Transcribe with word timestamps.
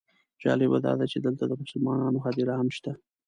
جالبه 0.43 0.77
داده 0.85 1.05
چې 1.11 1.17
دلته 1.25 1.43
د 1.47 1.51
مسلمانانو 1.61 2.23
هدیره 2.25 2.53
هم 2.59 2.67
شته. 2.77 2.91